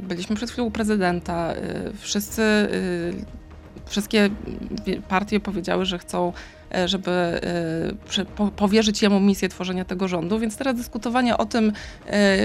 [0.01, 1.53] byliśmy przed chwilą u prezydenta,
[1.99, 2.41] wszyscy,
[3.93, 4.29] wszystkie
[5.07, 6.33] partie powiedziały, że chcą
[6.75, 11.71] e, żeby e, powierzyć jemu misję tworzenia tego rządu, więc teraz dyskutowanie o tym,
[12.07, 12.37] e,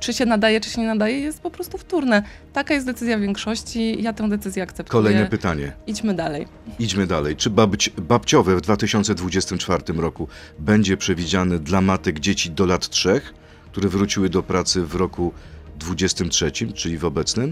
[0.00, 2.22] czy się nadaje, czy się nie nadaje, jest po prostu wtórne.
[2.52, 5.02] Taka jest decyzja większości, ja tę decyzję akceptuję.
[5.02, 5.72] Kolejne pytanie.
[5.86, 6.46] Idźmy dalej.
[6.78, 7.36] Idźmy dalej.
[7.36, 13.34] Czy babci, babciowe w 2024 roku będzie przewidziane dla matek dzieci do lat trzech,
[13.72, 15.32] które wróciły do pracy w roku
[15.78, 17.50] 23, czyli w obecnym?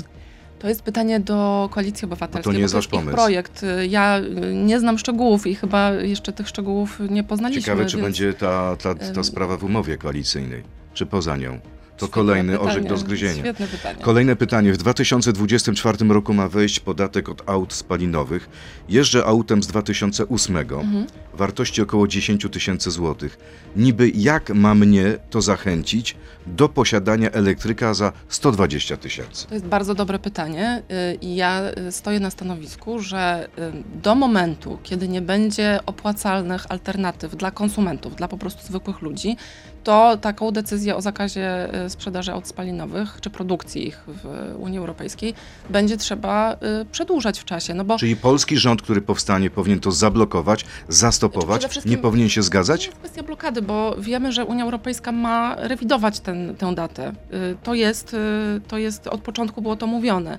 [0.61, 2.51] To jest pytanie do Koalicji Obywatelskiej.
[2.51, 3.17] No to nie jest wasz pomysł.
[3.17, 3.65] projekt.
[3.89, 7.63] Ja y, nie znam szczegółów i chyba jeszcze tych szczegółów nie poznaliśmy.
[7.63, 10.63] Ciekawe, czy więc będzie ta, ta, ta sprawa w umowie koalicyjnej,
[10.95, 11.61] czy poza nią.
[12.01, 13.35] To świetne kolejny pytanie, orzech do zgryzienia.
[13.43, 13.99] Świetne pytanie.
[14.03, 14.73] Kolejne pytanie.
[14.73, 18.49] W 2024 roku ma wejść podatek od aut spalinowych.
[18.89, 21.07] Jeżdżę autem z 2008, Mhm.
[21.35, 23.39] wartości około 10 tysięcy złotych.
[23.77, 29.47] Niby jak ma mnie to zachęcić do posiadania elektryka za 120 tysięcy?
[29.47, 30.83] To jest bardzo dobre pytanie
[31.13, 36.67] y, i ja y, stoję na stanowisku, że y, do momentu, kiedy nie będzie opłacalnych
[36.69, 39.37] alternatyw dla konsumentów, dla po prostu zwykłych ludzi,
[39.85, 45.35] to taką decyzję o zakazie sprzedaży aut spalinowych czy produkcji ich w Unii Europejskiej
[45.71, 49.93] będzie trzeba y, przedłużać w czasie, no bo Czyli polski rząd, który powstanie, powinien to
[49.93, 52.81] zablokować, zastopować, nie powinien się To zgadzać?
[52.81, 57.13] nie jest kwestia blokady, bo wiemy, że Unia Europejska ma rewidować ten, tę datę.
[57.33, 60.39] Y, To jest, y, to jest, od początku było to mówione.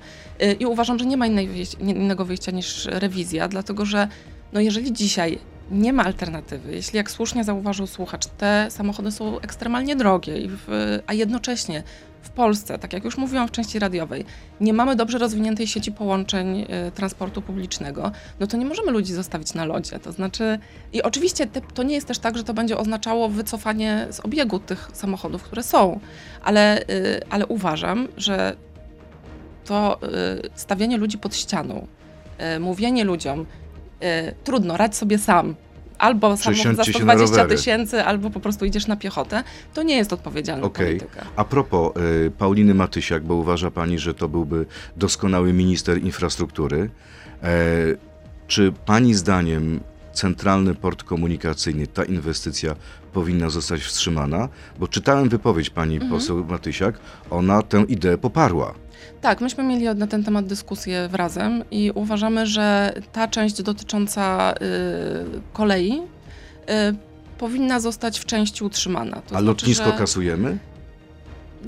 [0.60, 4.08] I uważam, że nie ma innej wyjścia, innego wyjścia niż rewizja, dlatego że
[4.54, 5.40] no jeżeli dzisiaj
[5.72, 10.34] nie ma alternatywy, jeśli jak słusznie zauważył słuchacz, te samochody są ekstremalnie drogie,
[11.08, 11.84] a jednocześnie
[12.22, 14.26] w Polsce, tak jak już mówiłam w części radiowej,
[14.62, 19.54] nie mamy dobrze rozwiniętej sieci połączeń y, transportu publicznego, no to nie możemy ludzi zostawić
[19.54, 20.00] na lodzie.
[20.00, 20.60] To znaczy,
[20.94, 24.60] i oczywiście te, to nie jest też tak, że to będzie oznaczało wycofanie z obiegu
[24.60, 26.00] tych samochodów, które są,
[26.44, 28.56] ale, y, ale uważam, że
[29.66, 31.88] to y, stawianie ludzi pod ścianą,
[32.56, 33.46] y, mówienie ludziom,
[34.44, 35.56] trudno, radź sobie sam.
[35.98, 37.58] Albo samochód za Przesiądźcie się na 120 rowery.
[37.58, 39.44] tysięcy, albo po prostu idziesz na piechotę.
[39.74, 40.86] To nie jest odpowiedzialna Okej.
[40.98, 41.26] polityka.
[41.36, 41.92] A propos
[42.28, 44.66] y, Pauliny Matysiak, bo uważa pani, że to byłby
[44.98, 46.90] doskonały minister infrastruktury.
[47.44, 47.48] E,
[48.48, 49.80] czy pani zdaniem
[50.14, 52.76] centralny port komunikacyjny, ta inwestycja
[53.14, 54.50] powinna zostać wstrzymana?
[54.80, 56.12] Bo czytałem wypowiedź pani Mhm.
[56.12, 58.74] poseł Matysiak, ona tę ideę poparła.
[59.22, 65.42] Tak, myśmy mieli na ten temat dyskusję razem i uważamy, że ta część dotycząca y,
[65.54, 66.02] kolei y,
[67.38, 69.16] powinna zostać w części utrzymana.
[69.16, 70.58] To A znaczy, lotnisko że kasujemy?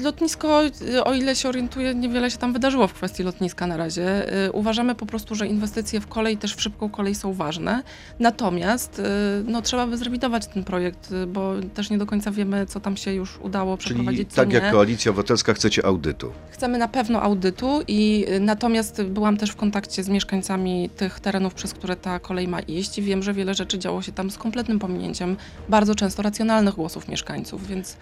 [0.01, 4.34] Lotnisko, y, o ile się orientuję, niewiele się tam wydarzyło w kwestii lotniska na razie.
[4.47, 7.84] Y, Uważamy po prostu, że inwestycje w kolej, też w szybką kolej są ważne.
[8.19, 9.03] Natomiast y,
[9.47, 13.13] no, trzeba by zrewidować ten projekt, bo też nie do końca wiemy, co tam się
[13.13, 14.56] już udało Czyli przeprowadzić, tak nie.
[14.56, 16.32] jak Koalicja Obywatelska chcecie audytu.
[16.51, 21.73] Chcemy na pewno audytu i natomiast byłam też w kontakcie z mieszkańcami tych terenów, przez
[21.73, 24.79] które ta kolej ma iść i wiem, że wiele rzeczy działo się tam z kompletnym
[24.79, 25.38] pominięciem
[25.69, 27.97] bardzo często racjonalnych głosów mieszkańców, więc,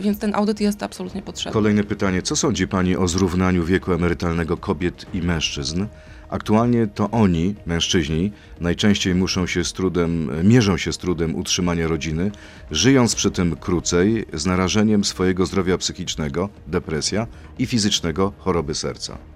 [0.00, 1.31] więc ten audyt jest absolutnie potrzebny.
[1.52, 2.22] Kolejne pytanie.
[2.22, 5.86] Co sądzi Pani o zrównaniu wieku emerytalnego kobiet i mężczyzn?
[6.30, 12.30] Aktualnie to oni, mężczyźni, najczęściej muszą się z trudem, mierzą się z trudem utrzymania rodziny,
[12.70, 17.26] żyjąc przy tym krócej, z narażeniem swojego zdrowia psychicznego, depresja
[17.58, 19.31] i fizycznego choroby serca.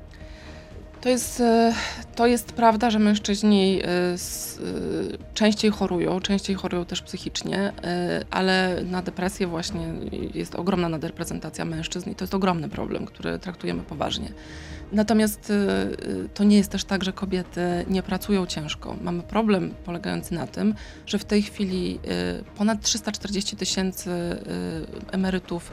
[1.06, 1.74] To jest, e,
[2.14, 4.16] to jest prawda, że mężczyźni e, e,
[5.34, 7.72] częściej chorują, częściej chorują też psychicznie,
[8.30, 9.86] ale na depresję właśnie
[10.34, 14.32] jest ogromna nadreprezentacja mężczyzn i to jest ogromny problem, który traktujemy poważnie.
[14.92, 15.52] Natomiast
[16.34, 18.96] to nie jest też tak, że kobiety nie pracują ciężko.
[19.00, 20.74] Mamy problem polegający na tym,
[21.06, 21.98] że w tej chwili
[22.56, 24.10] ponad 340 tysięcy
[25.12, 25.72] emerytów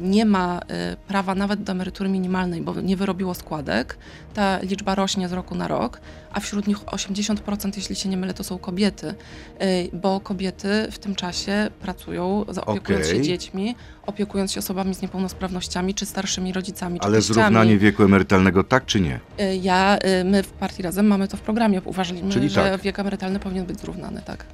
[0.00, 3.98] nie ma e, prawa nawet do emerytury minimalnej, bo nie wyrobiło składek.
[4.34, 6.00] Ta liczba rośnie z roku na rok,
[6.32, 9.14] a wśród nich 80%, jeśli się nie mylę, to są kobiety,
[9.58, 13.16] e, bo kobiety w tym czasie pracują, opiekując Okej.
[13.18, 17.34] się dziećmi, opiekując się osobami z niepełnosprawnościami, czy starszymi rodzicami, czy Ale teściami.
[17.34, 19.20] zrównanie wieku emerytalnego tak czy nie?
[19.62, 22.80] Ja, my w Partii Razem mamy to w programie, uważaliśmy, Czyli że tak.
[22.80, 24.44] wiek emerytalny powinien być zrównany, tak.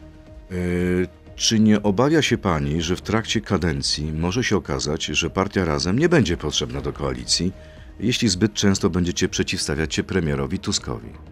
[1.43, 5.99] Czy nie obawia się pani, że w trakcie kadencji może się okazać, że partia Razem
[5.99, 7.53] nie będzie potrzebna do koalicji,
[8.01, 11.32] jeśli zbyt często będziecie przeciwstawiać się premierowi Tuskowi?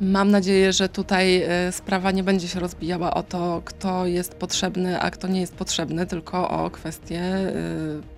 [0.00, 5.00] Mam nadzieję, że tutaj e, sprawa nie będzie się rozbijała o to, kto jest potrzebny,
[5.00, 7.52] a kto nie jest potrzebny, tylko o kwestie e,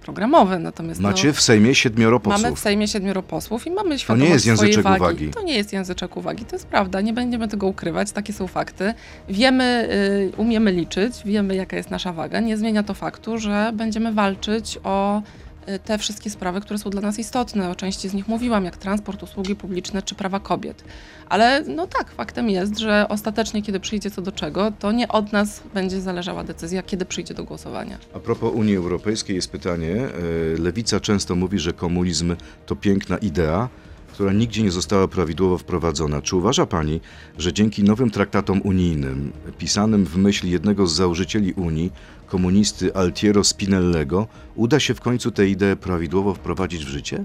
[0.03, 0.59] programowe.
[0.59, 2.59] Natomiast Macie no, w Sejmie siedmioro mamy w posłów.
[2.59, 5.01] Sejmie siedmioro posłów i mamy świadomość jest swojej języczek wagi.
[5.01, 5.29] uwagi.
[5.29, 7.01] To nie jest języczek uwagi, to jest prawda.
[7.01, 8.95] Nie będziemy tego ukrywać, takie są fakty.
[9.29, 9.89] Wiemy,
[10.33, 12.41] y, umiemy liczyć, wiemy jaka jest nasza waga.
[12.41, 15.23] Nie zmienia to faktu, że będziemy walczyć o
[15.85, 17.71] te wszystkie sprawy, które są dla nas istotne.
[17.71, 20.85] O części z nich mówiłam, jak transport, usługi publiczne czy prawa kobiet.
[21.29, 25.33] Ale no tak, faktem jest, że ostatecznie, kiedy przyjdzie co do czego, to nie od
[25.33, 27.99] nas będzie zależała decyzja, kiedy przyjdzie do głosowania.
[28.15, 29.95] A propos Unii Europejskiej jest pytanie.
[29.95, 30.09] E,
[30.59, 33.69] Lewica często mówi, że komunizm to piękna idea,
[34.13, 36.23] która nigdzie nie została prawidłowo wprowadzona.
[36.23, 37.01] Czy uważa Pani,
[37.39, 41.93] że dzięki nowym traktatom unijnym, pisanym w myśl jednego z założycieli Unii,
[42.31, 47.25] komunisty Altiero Spinellego, uda się w końcu tę ideę prawidłowo wprowadzić w życie?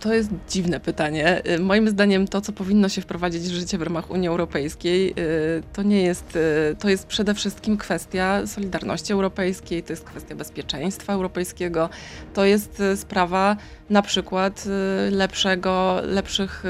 [0.00, 1.42] To jest dziwne pytanie.
[1.46, 5.62] Y, Moim zdaniem to, co powinno się wprowadzić w życie w ramach Unii Europejskiej, y,
[5.72, 11.12] to nie jest, y, to jest przede wszystkim kwestia solidarności europejskiej, to jest kwestia bezpieczeństwa
[11.12, 11.88] europejskiego,
[12.34, 13.56] to jest sprawa
[13.90, 14.64] na przykład
[15.10, 16.64] lepszego, lepszych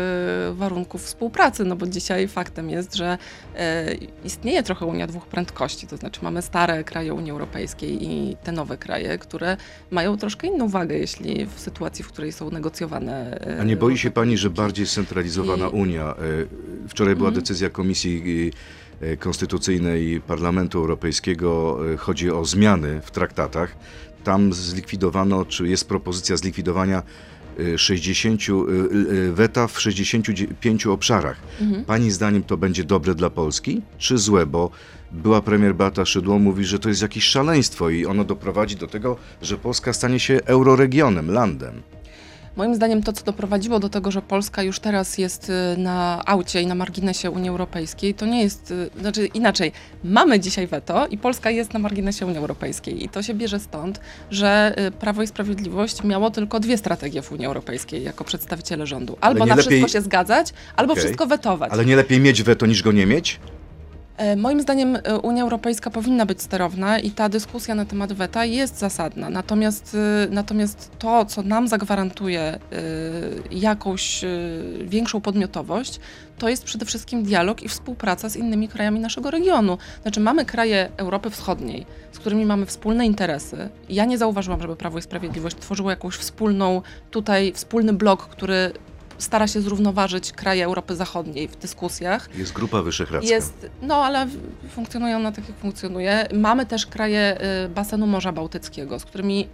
[0.52, 3.18] warunków współpracy, no bo dzisiaj faktem jest, że
[4.24, 8.76] istnieje trochę Unia dwóch prędkości, to znaczy mamy stare kraje Unii Europejskiej i te nowe
[8.76, 9.56] kraje, które
[9.90, 13.17] mają troszkę inną wagę, jeśli w sytuacji, w której są negocjowane.
[13.60, 16.14] A nie boi się Pani, że bardziej scentralizowana I- Unia?
[16.14, 16.14] e,
[16.88, 17.42] Wczoraj była Mhm.
[17.44, 18.50] decyzja Komisji
[19.00, 23.76] e, Konstytucyjnej Parlamentu Europejskiego, e, chodzi o zmiany w traktatach.
[24.24, 27.02] Tam zlikwidowano, czy jest propozycja zlikwidowania
[27.74, 28.52] e, 60 e,
[29.28, 31.36] e, weta w 65 obszarach.
[31.60, 31.84] Mhm.
[31.84, 34.46] Pani zdaniem to będzie dobre dla Polski, czy złe?
[34.46, 34.70] Bo
[35.12, 39.16] była premier Beata Szydło mówi, że to jest jakieś szaleństwo i ono doprowadzi do tego,
[39.42, 41.82] że Polska stanie się euroregionem, landem.
[42.58, 46.62] Moim zdaniem to, co doprowadziło do tego, że Polska już teraz jest y, na aucie
[46.62, 49.72] i na marginesie Unii Europejskiej, to nie jest, y, znaczy inaczej,
[50.04, 54.00] mamy dzisiaj weto i Polska jest na marginesie Unii Europejskiej i to się bierze stąd,
[54.30, 59.16] że y, Prawo i Sprawiedliwość miało tylko dwie strategie w Unii Europejskiej jako przedstawiciele rządu.
[59.20, 61.04] Albo na lepiej- wszystko się zgadzać, albo Okej.
[61.04, 61.72] wszystko wetować.
[61.72, 63.40] Ale nie lepiej mieć weto niż go nie mieć?
[64.18, 68.44] E, Moim zdaniem e, Unia Europejska powinna być sterowna i ta dyskusja na temat weta
[68.44, 69.30] jest zasadna.
[69.30, 72.58] Natomiast, e, natomiast to, co nam zagwarantuje
[73.50, 74.24] jakąś
[74.84, 76.00] większą podmiotowość,
[76.38, 79.78] to jest przede wszystkim dialog i współpraca z innymi krajami naszego regionu.
[80.02, 83.68] Znaczy mamy kraje Europy Wschodniej, z którymi mamy wspólne interesy.
[83.88, 88.72] Ja nie zauważyłam, żeby Prawo i Sprawiedliwość tworzyło jakąś wspólną, tutaj wspólny blok, który
[89.18, 92.28] stara się zrównoważyć kraje Europy Zachodniej w dyskusjach.
[92.34, 93.30] Jest Grupa Wyszehradzka.
[93.30, 94.28] Jest, no ale
[94.70, 96.28] funkcjonują ona tak, jak funkcjonuje.
[96.34, 99.48] Mamy też kraje y, basenu Morza Bałtyckiego, z którymi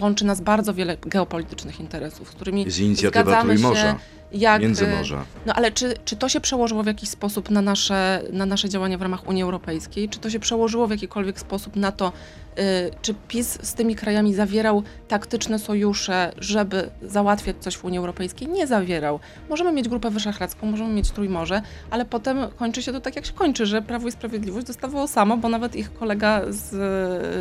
[0.00, 3.98] łączy nas bardzo wiele geopolitycznych interesów, z którymi Jest inicjatywa Trójmorza, się,
[4.32, 4.60] jak...
[4.62, 5.24] y, Międzymorza.
[5.46, 8.98] No ale czy, czy to się przełożyło w jakiś sposób na nasze, na nasze działania
[8.98, 10.08] w ramach Unii Europejskiej?
[10.08, 12.12] Czy to się przełożyło w jakikolwiek sposób na to,
[12.58, 12.62] y,
[13.02, 18.48] czy PiS z tymi krajami zawierał taktyczne sojusze, żeby załatwiać coś w Unii Europejskiej?
[18.48, 19.20] Nie zawierał.
[19.48, 23.32] Możemy mieć Grupę Wyszehradzką, możemy mieć Trójmorze, ale potem kończy się to tak, jak się
[23.32, 26.72] kończy, że Prawo i Sprawiedliwość zostawało samo, bo nawet ich kolega z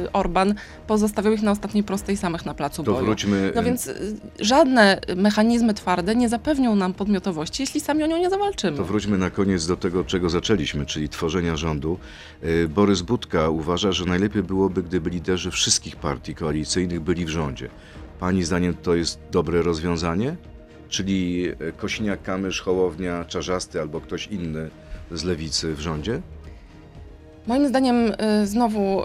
[0.05, 0.53] y, Orban
[0.87, 3.05] pozostawiał ich na ostatniej prostej samych na placu To boju.
[3.05, 3.51] wróćmy.
[3.55, 8.29] No więc y, żadne mechanizmy twarde nie zapewnią nam podmiotowości, jeśli sami o nią nie
[8.29, 8.77] zawalczymy.
[8.77, 11.97] To wróćmy na koniec do tego, czego zaczęliśmy, czyli tworzenia rządu.
[12.43, 17.69] Yy, Borys Budka uważa, że najlepiej byłoby, gdyby liderzy wszystkich partii koalicyjnych byli w rządzie.
[18.19, 20.35] Pani zdaniem to jest dobre rozwiązanie?
[20.89, 24.69] Czyli e, Kosiniak-Kamysz, Hołownia, Czarzasty albo ktoś inny
[25.11, 26.21] z lewicy w rządzie?
[27.47, 29.03] Moim zdaniem y, znowu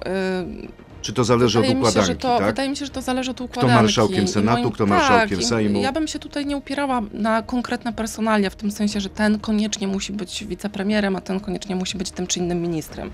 [1.02, 2.46] Czy to zależy od wydaje się, że układanki, to, tak?
[2.46, 3.82] wydaje mi się, że to zależy od układanki.
[3.82, 5.80] marszałkiem I Senatu, kto marszałkiem tak, Sejmu?
[5.80, 9.88] Ja bym się tutaj nie upierała na konkretne personalia, w tym sensie, że ten koniecznie
[9.88, 13.10] musi być wicepremierem, a ten koniecznie musi być tym czy innym ministrem.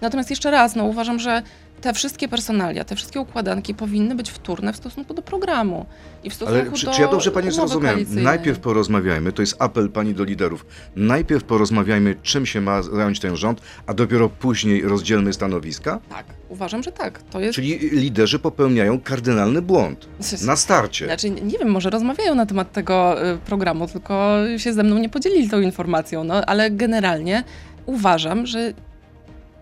[0.00, 1.42] Natomiast jeszcze raz, no uważam, że
[1.80, 5.86] te wszystkie personalia, te wszystkie układanki powinny być wtórne w stosunku do programu
[6.24, 8.06] i w stosunku Ale czy, do czy ja dobrze Pani zrozumiałem?
[8.10, 13.36] Najpierw porozmawiajmy, to jest apel Pani do liderów, najpierw porozmawiajmy, czym się ma zająć ten
[13.36, 16.00] rząd, a dopiero później rozdzielmy stanowiska?
[16.10, 17.22] Tak, uważam, że tak.
[17.22, 20.08] To jest Czyli liderzy popełniają kardynalny błąd
[20.46, 21.04] na starcie.
[21.04, 25.08] Znaczy, nie wiem, może rozmawiają na temat tego y, programu, tylko się ze mną nie
[25.08, 27.44] podzielili tą informacją, no ale generalnie
[27.86, 28.72] uważam, że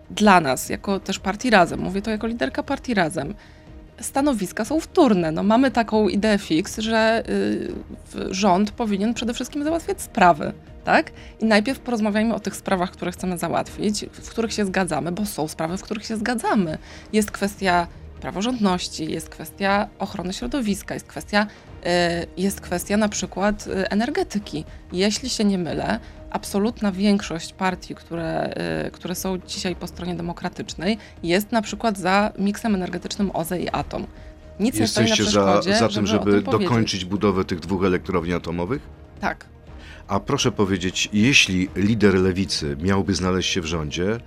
[0.09, 3.33] dla nas, jako też partii Razem, mówię to jako liderka partii Razem,
[4.01, 5.31] stanowiska są wtórne.
[5.31, 10.53] No, mamy taką ideę fix, że y, rząd powinien przede wszystkim załatwiać sprawy.
[10.83, 11.11] Tak?
[11.39, 15.47] I najpierw porozmawiajmy o tych sprawach, które chcemy załatwić, w których się zgadzamy, bo są
[15.47, 16.77] sprawy, w których się zgadzamy.
[17.13, 17.87] Jest kwestia
[18.21, 21.47] praworządności, jest kwestia ochrony środowiska, jest kwestia,
[21.83, 21.87] y,
[22.37, 24.65] jest kwestia na przykład y, energetyki.
[24.91, 28.53] Jeśli się nie mylę, absolutna większość partii, które,
[28.87, 33.69] y, które są dzisiaj po stronie demokratycznej, jest na przykład za miksem energetycznym OZE i
[33.69, 34.07] atom.
[34.59, 37.83] Nic nie stoi na Jesteście za, za tym, żeby, żeby tym dokończyć budowę tych dwóch
[37.83, 38.81] elektrowni atomowych?
[39.21, 39.45] Tak.
[40.07, 44.19] A proszę powiedzieć, jeśli lider lewicy miałby znaleźć się w rządzie,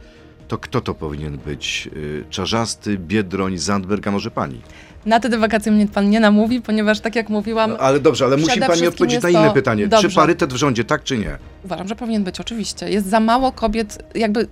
[0.48, 1.88] to kto to powinien być?
[1.96, 4.60] Y, Czarzasty, Biedroń, Zandberg, a może pani?
[5.06, 8.36] Na te wakacje mnie pan nie namówi, ponieważ tak jak mówiłam, No, ale dobrze, ale
[8.36, 9.82] musi pani odpowiedzieć na inne to- pytanie.
[9.84, 10.10] Czy Dobrze.
[10.20, 11.38] parytet w rządzie, tak czy nie?
[11.64, 12.90] uważam, że powinien być oczywiście.
[12.90, 14.46] Jest za mało kobiet, jakby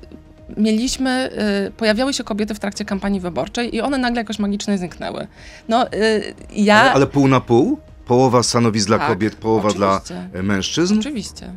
[0.57, 1.31] mieliśmy,
[1.69, 5.27] y, pojawiały się kobiety w trakcie kampanii wyborczej i one nagle jakoś magicznie zniknęły.
[5.69, 6.81] No, y, ja...
[6.81, 7.79] Ale, ale pół na pół?
[8.07, 10.29] Połowa stanowisk dla Tak, kobiet, połowa dla oczywiście.
[10.35, 10.99] e, mężczyzn?
[10.99, 11.53] Oczywiście.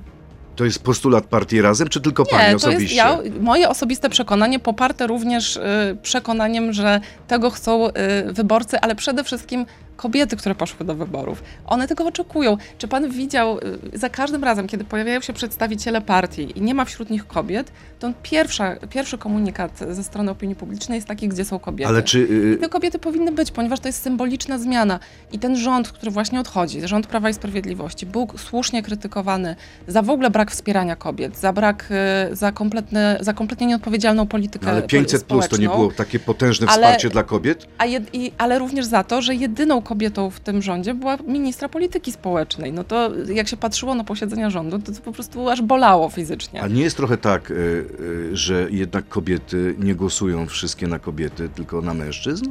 [0.55, 2.83] To jest postulat partii Razem, czy tylko pani Nie, to osobiście?
[2.83, 5.61] jest ja, moje osobiste przekonanie, poparte również y,
[6.01, 7.91] przekonaniem, że tego chcą y,
[8.33, 11.43] wyborcy, ale przede wszystkim kobiety, które poszły do wyborów.
[11.65, 12.57] One tego oczekują.
[12.77, 13.57] Czy pan widział,
[13.93, 17.71] y, za każdym razem, kiedy pojawiają się przedstawiciele partii i nie ma wśród nich kobiet,
[17.99, 21.89] to pierwsza, pierwszy komunikat ze strony opinii publicznej jest taki, gdzie są kobiety.
[21.89, 22.19] Ale czy...
[22.19, 24.99] y, Te kobiety powinny być, ponieważ to jest symboliczna zmiana.
[25.31, 29.55] I ten rząd, który właśnie odchodzi, rząd Prawa i Sprawiedliwości, był słusznie krytykowany
[29.87, 31.89] za w ogóle brak wspierania kobiet, za brak,
[32.31, 36.19] y, za, kompletne, za kompletnie nieodpowiedzialną politykę no, ale 500 plus to nie było takie
[36.19, 37.67] potężne Ale- wsparcie dla kobiet?
[37.77, 41.69] A jed, i, ale również za to, że jedyną kobietą w tym rządzie była ministra
[41.69, 42.73] polityki społecznej.
[42.73, 46.61] No to jak się patrzyło na posiedzenia rządu, to, to po prostu aż bolało fizycznie.
[46.61, 51.49] A nie jest trochę tak, y, y, że jednak kobiety nie głosują wszystkie na kobiety,
[51.49, 52.45] tylko na mężczyzn?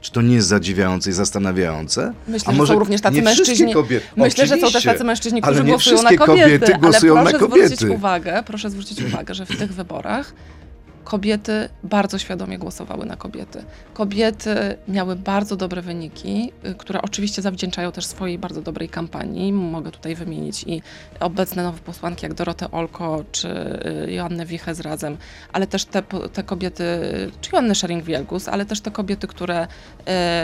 [0.00, 2.12] Czy to nie jest zadziwiające i zastanawiające?
[2.28, 3.72] Myślę, A że może są również tacy mężczyźni.
[3.74, 4.06] kobiety?
[4.16, 6.58] Myślę, że są też tacy mężczyźni, którzy głosują na kobiety.
[6.58, 7.68] kobiety głosują ale na proszę kobiety.
[7.76, 10.34] zwrócić uwagę, proszę zwrócić uwagę, że w tych wyborach
[11.12, 13.64] kobiety bardzo świadomie głosowały na kobiety.
[13.94, 14.54] Kobiety
[14.88, 19.52] miały bardzo dobre wyniki, y, które oczywiście zawdzięczają też swojej bardzo dobrej kampanii.
[19.52, 20.82] Mogę tutaj wymienić i
[21.20, 23.48] obecne nowe posłanki jak Dorotę Olko czy
[24.06, 25.16] y, Joannę Wiches razem,
[25.52, 26.84] ale też te, te kobiety,
[27.40, 29.66] czy Joannę Schering-Wielgus, ale też te kobiety, które,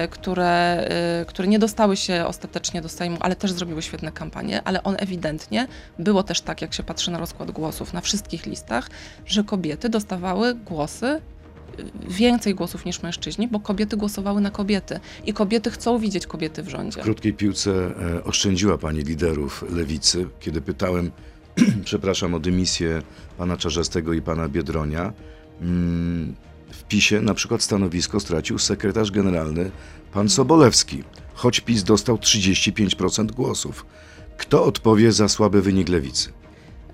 [0.05, 0.89] y, które,
[1.27, 5.67] które nie dostały się ostatecznie do Sejmu, ale też zrobiły świetne kampanie, ale on ewidentnie
[5.99, 8.91] było też tak, jak się patrzy na rozkład głosów na wszystkich listach,
[9.27, 11.21] że kobiety dostawały głosy,
[12.09, 16.69] więcej głosów niż mężczyźni, bo kobiety głosowały na kobiety i kobiety chcą widzieć kobiety w
[16.69, 17.01] rządzie.
[17.01, 21.11] W krótkiej piłce e, oszczędziła pani liderów lewicy, kiedy pytałem,
[21.85, 23.03] przepraszam, o dymisję
[23.39, 25.13] pana Czarzastego i pana Biedronia.
[25.61, 26.35] Mm,
[26.73, 29.71] W PiSie na przykład stanowisko stracił sekretarz generalny
[30.13, 33.87] pan Sobolewski, choć PiS dostał 35% głosów.
[34.39, 36.38] Kto odpowie za słaby wynik lewicy?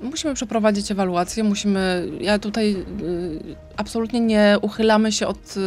[0.05, 2.09] Musimy przeprowadzić ewaluację, musimy.
[2.21, 5.61] Ja tutaj y, absolutnie nie uchylamy się od y,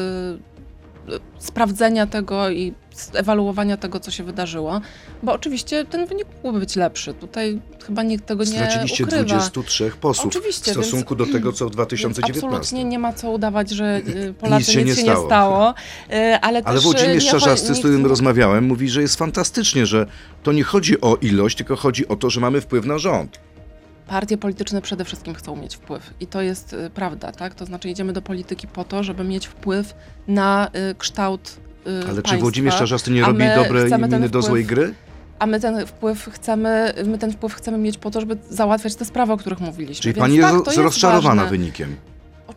[1.13, 2.73] y, sprawdzenia tego i
[3.13, 4.82] ewaluowania tego, co się wydarzyło,
[5.23, 7.13] bo oczywiście ten wynik mógłby być lepszy.
[7.13, 9.23] Tutaj chyba nikt tego nie Straciliście ukrywa.
[9.23, 12.47] 23 posłów Oczywiście, w stosunku do tego, co w Więc 2019.
[12.47, 15.19] absolutnie nie ma co udawać, że y, Polacy się nic nie się stało.
[15.21, 15.73] nie stało,
[16.12, 20.06] y, ale Ale też Włodzimierz Czarzasty, z którym rozmawiałem, mówi, że jest fantastycznie, że
[20.43, 23.39] to nie chodzi o ilość, tylko chodzi o to, że mamy wpływ na rząd.
[24.08, 27.56] Partie polityczne przede wszystkim chcą mieć wpływ i to jest y, prawda, tak?
[27.56, 29.93] To znaczy idziemy do polityki po to, żeby mieć wpływ
[30.28, 32.22] na y, kształt y, Ale państwa.
[32.22, 34.93] czy Włodzimierz Czarzasty nie robi dobrej miny do złej gry?
[35.39, 39.06] A my ten wpływ chcemy, my ten wpływ chcemy mieć po to, żeby załatwiać te
[39.06, 40.02] sprawy, o których mówiliśmy.
[40.02, 41.58] Czyli Więc pani tak, jest rozczarowana ważne.
[41.58, 41.96] wynikiem.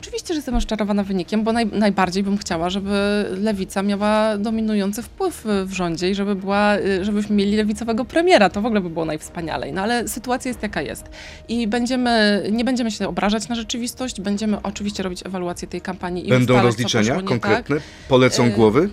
[0.00, 5.44] Oczywiście, że jestem rozczarowana wynikiem, bo naj, najbardziej bym chciała, żeby lewica miała dominujący wpływ
[5.64, 8.50] w rządzie i żeby była, y, żebyśmy mieli lewicowego premiera.
[8.50, 9.72] To w ogóle by było najwspanialej.
[9.72, 11.10] No ale sytuacja jest jaka jest.
[11.48, 16.28] I będziemy, nie będziemy się obrażać na rzeczywistość, będziemy oczywiście robić ewaluację tej kampanii i
[16.28, 17.76] Będą rozliczenia nie konkretne?
[18.08, 18.90] Polecą Y, głowy?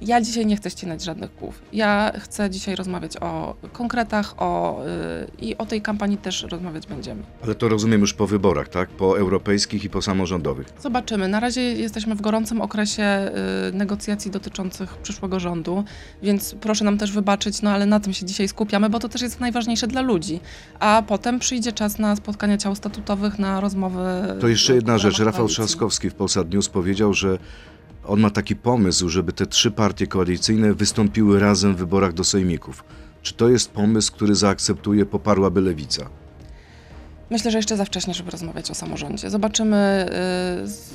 [0.00, 1.62] Ja dzisiaj nie chcę ścinać żadnych głów.
[1.72, 4.86] Ja chcę dzisiaj rozmawiać o konkretach o, y,
[5.38, 7.22] i o tej kampanii też rozmawiać będziemy.
[7.42, 8.88] Ale to rozumiem już po wyborach, tak?
[8.88, 10.72] Po europejskich i po samorządowych.
[10.82, 11.28] Zobaczymy.
[11.28, 13.30] Na razie jesteśmy w gorącym okresie
[13.68, 15.84] y, negocjacji dotyczących przyszłego rządu,
[16.22, 19.22] więc proszę nam też wybaczyć, no ale na tym się dzisiaj skupiamy, bo to też
[19.22, 20.40] jest najważniejsze dla ludzi.
[20.80, 24.00] A potem przyjdzie czas na spotkania ciał statutowych, na rozmowy.
[24.40, 25.20] To jeszcze jedna rzecz.
[25.20, 25.48] Rafał.
[25.48, 27.38] Trzaskowski w Polsat News powiedział, że
[28.06, 32.84] on ma taki pomysł, żeby te trzy partie koalicyjne wystąpiły razem w wyborach do sejmików.
[33.22, 36.08] Czy to jest pomysł, który zaakceptuje, poparłaby lewica?
[37.30, 39.30] Myślę, że jeszcze za wcześnie, żeby rozmawiać o samorządzie.
[39.30, 40.06] Zobaczymy.
[40.64, 40.90] y, z...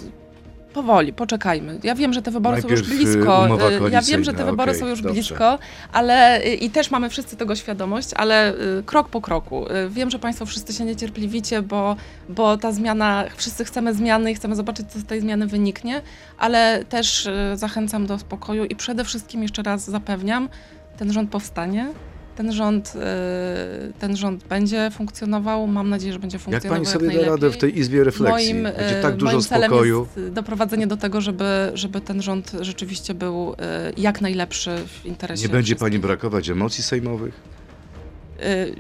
[0.75, 1.79] Powoli, poczekajmy.
[1.83, 3.47] Ja wiem, że te wybory są Najpierw, już y, blisko.
[3.87, 5.13] y, Ja wiem, że te wybory okej, są już dobrze.
[5.13, 5.59] blisko,
[5.93, 8.53] ale y, i też mamy wszyscy tego świadomość, ale
[8.85, 9.65] krok po kroku.
[9.89, 11.95] Wiem, że Państwo wszyscy się niecierpliwicie, bo,
[12.29, 16.01] bo ta zmiana, wszyscy chcemy zmiany i chcemy zobaczyć, co z tej zmiany wyniknie,
[16.37, 20.49] ale też zachęcam do spokoju i przede wszystkim jeszcze raz zapewniam,
[20.97, 21.87] ten rząd powstanie.
[22.35, 25.67] Ten rząd, y, ten rząd będzie funkcjonował.
[25.67, 26.75] Mam nadzieję, że będzie Jak funkcjonował.
[26.83, 27.29] pani sobie da najlepiej.
[27.31, 28.53] radę w tej izbie refleksji?
[28.53, 30.07] Moim, Będzie e, tak dużo moim celem spokoju.
[30.17, 35.43] jest doprowadzenie do tego, żeby, żeby ten rząd rzeczywiście był e, jak najlepszy w interesie
[35.43, 36.01] Nie będzie pani wszystkich.
[36.01, 37.54] brakować emocji sejmowych?
[38.43, 38.75] Y,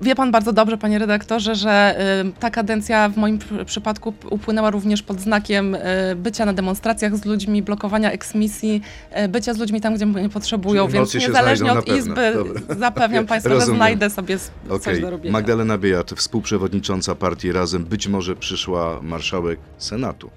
[0.00, 1.96] Wie pan bardzo dobrze, panie redaktorze, że
[2.26, 5.80] y, ta kadencja w moim pr- przypadku upłynęła również pod znakiem y,
[6.16, 8.82] bycia na demonstracjach z ludźmi, blokowania eksmisji,
[9.28, 12.60] bycia z ludźmi tam, gdzie mnie potrzebują, więc niezależnie od izby Dobra.
[12.78, 14.50] zapewniam państwa, że znajdę sobie s-
[14.80, 15.32] coś do robienia.
[15.32, 20.30] Magdalena Biejat, współprzewodnicząca partii Razem, być może przyszła marszałek Senatu.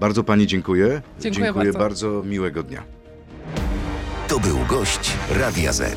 [0.00, 1.02] Bardzo pani dziękuję.
[1.20, 1.78] Dziękuję bardzo.
[1.78, 2.22] bardzo.
[2.26, 2.82] miłego dnia.
[4.28, 5.96] To był gość Radia Z.